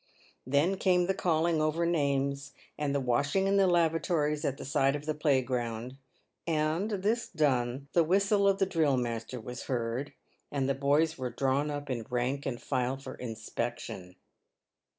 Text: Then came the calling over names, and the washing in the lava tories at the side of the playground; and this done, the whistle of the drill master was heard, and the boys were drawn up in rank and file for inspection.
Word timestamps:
Then 0.47 0.77
came 0.77 1.05
the 1.05 1.13
calling 1.13 1.61
over 1.61 1.85
names, 1.85 2.53
and 2.75 2.95
the 2.95 2.99
washing 2.99 3.45
in 3.45 3.57
the 3.57 3.67
lava 3.67 3.99
tories 3.99 4.43
at 4.43 4.57
the 4.57 4.65
side 4.65 4.95
of 4.95 5.05
the 5.05 5.13
playground; 5.13 5.95
and 6.47 6.89
this 6.89 7.27
done, 7.27 7.87
the 7.93 8.03
whistle 8.03 8.47
of 8.47 8.57
the 8.57 8.65
drill 8.65 8.97
master 8.97 9.39
was 9.39 9.65
heard, 9.65 10.13
and 10.51 10.67
the 10.67 10.73
boys 10.73 11.19
were 11.19 11.29
drawn 11.29 11.69
up 11.69 11.87
in 11.91 12.07
rank 12.09 12.47
and 12.47 12.59
file 12.59 12.97
for 12.97 13.13
inspection. 13.13 14.15